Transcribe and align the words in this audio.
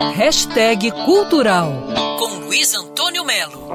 Hashtag 0.00 0.92
Cultural 1.04 1.72
com 2.20 2.46
Luiz 2.46 2.72
Antônio 2.72 3.24
Melo. 3.24 3.68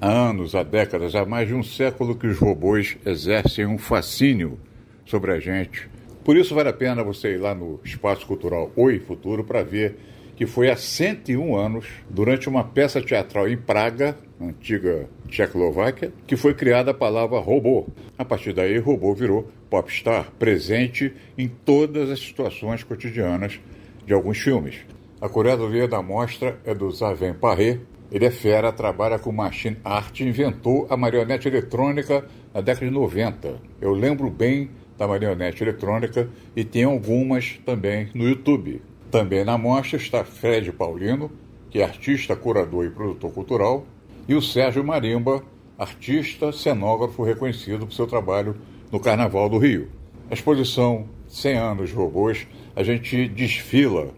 Há 0.00 0.08
anos, 0.10 0.56
há 0.56 0.64
décadas, 0.64 1.14
há 1.14 1.24
mais 1.24 1.46
de 1.46 1.54
um 1.54 1.62
século 1.62 2.16
que 2.16 2.26
os 2.26 2.40
robôs 2.40 2.96
exercem 3.06 3.66
um 3.66 3.78
fascínio 3.78 4.58
sobre 5.06 5.30
a 5.30 5.38
gente. 5.38 5.88
Por 6.24 6.36
isso 6.36 6.52
vale 6.52 6.70
a 6.70 6.72
pena 6.72 7.04
você 7.04 7.34
ir 7.34 7.38
lá 7.38 7.54
no 7.54 7.78
Espaço 7.84 8.26
Cultural 8.26 8.72
Oi 8.74 8.98
Futuro 8.98 9.44
para 9.44 9.62
ver 9.62 9.96
que 10.34 10.44
foi 10.44 10.70
há 10.70 10.76
101 10.76 11.54
anos, 11.54 11.86
durante 12.10 12.48
uma 12.48 12.64
peça 12.64 13.00
teatral 13.00 13.48
em 13.48 13.56
Praga, 13.56 14.16
antiga 14.48 15.08
Tchecoslováquia, 15.28 16.12
que 16.26 16.36
foi 16.36 16.54
criada 16.54 16.90
a 16.90 16.94
palavra 16.94 17.38
robô. 17.38 17.86
A 18.16 18.24
partir 18.24 18.52
daí, 18.52 18.78
robô 18.78 19.14
virou 19.14 19.48
popstar, 19.70 20.30
presente 20.38 21.14
em 21.36 21.48
todas 21.48 22.10
as 22.10 22.20
situações 22.20 22.82
cotidianas 22.82 23.60
de 24.06 24.12
alguns 24.12 24.38
filmes. 24.38 24.76
A 25.20 25.28
curadoria 25.28 25.86
da 25.86 26.02
mostra 26.02 26.58
é 26.64 26.74
do 26.74 26.90
Zaven 26.90 27.34
Paré. 27.34 27.78
Ele 28.10 28.26
é 28.26 28.30
fera, 28.30 28.72
trabalha 28.72 29.18
com 29.18 29.32
machine 29.32 29.76
art 29.84 30.20
e 30.20 30.24
inventou 30.24 30.86
a 30.90 30.96
marionete 30.96 31.48
eletrônica 31.48 32.24
na 32.52 32.60
década 32.60 32.86
de 32.86 32.92
90. 32.92 33.56
Eu 33.80 33.92
lembro 33.92 34.28
bem 34.28 34.70
da 34.98 35.08
marionete 35.08 35.62
eletrônica 35.62 36.28
e 36.54 36.64
tem 36.64 36.84
algumas 36.84 37.58
também 37.64 38.10
no 38.14 38.28
YouTube. 38.28 38.82
Também 39.10 39.44
na 39.44 39.56
mostra 39.56 39.96
está 39.96 40.24
Fred 40.24 40.72
Paulino, 40.72 41.30
que 41.70 41.80
é 41.80 41.84
artista, 41.84 42.36
curador 42.36 42.84
e 42.84 42.90
produtor 42.90 43.32
cultural, 43.32 43.86
e 44.28 44.34
o 44.34 44.42
Sérgio 44.42 44.84
Marimba, 44.84 45.42
artista, 45.78 46.52
cenógrafo 46.52 47.22
reconhecido 47.22 47.86
por 47.86 47.92
seu 47.92 48.06
trabalho 48.06 48.56
no 48.90 49.00
Carnaval 49.00 49.48
do 49.48 49.58
Rio. 49.58 49.88
A 50.30 50.34
exposição 50.34 51.06
100 51.28 51.56
anos 51.56 51.88
de 51.90 51.94
robôs, 51.94 52.46
a 52.76 52.82
gente 52.82 53.28
desfila 53.28 54.10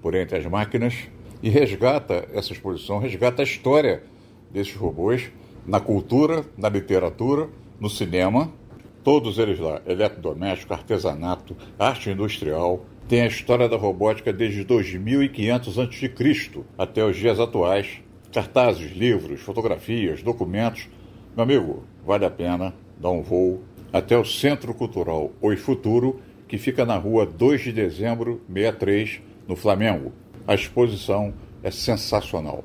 por 0.00 0.14
entre 0.14 0.38
as 0.38 0.46
máquinas 0.46 0.94
e 1.42 1.48
resgata 1.48 2.28
essa 2.32 2.52
exposição, 2.52 2.98
resgata 2.98 3.42
a 3.42 3.44
história 3.44 4.02
desses 4.50 4.74
robôs 4.74 5.30
na 5.66 5.80
cultura, 5.80 6.44
na 6.56 6.68
literatura, 6.68 7.48
no 7.78 7.90
cinema, 7.90 8.52
todos 9.02 9.38
eles 9.38 9.58
lá, 9.58 9.80
eletrodoméstico, 9.86 10.72
artesanato, 10.72 11.56
arte 11.78 12.10
industrial, 12.10 12.84
tem 13.08 13.22
a 13.22 13.26
história 13.26 13.68
da 13.68 13.76
robótica 13.76 14.32
desde 14.32 14.64
2500 14.64 15.78
a.C. 15.78 16.64
até 16.78 17.04
os 17.04 17.16
dias 17.16 17.40
atuais. 17.40 18.00
Cartazes, 18.32 18.92
livros, 18.92 19.42
fotografias, 19.42 20.22
documentos. 20.22 20.88
Meu 21.36 21.42
amigo, 21.42 21.84
vale 22.02 22.24
a 22.24 22.30
pena 22.30 22.74
dar 22.98 23.10
um 23.10 23.20
voo 23.20 23.62
até 23.92 24.16
o 24.16 24.24
Centro 24.24 24.72
Cultural 24.72 25.30
Oi 25.42 25.54
Futuro, 25.54 26.18
que 26.48 26.56
fica 26.56 26.86
na 26.86 26.96
rua 26.96 27.26
2 27.26 27.60
de 27.60 27.72
dezembro, 27.72 28.40
63, 28.48 29.20
no 29.46 29.54
Flamengo. 29.54 30.12
A 30.48 30.54
exposição 30.54 31.34
é 31.62 31.70
sensacional. 31.70 32.64